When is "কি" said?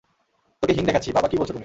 1.27-1.35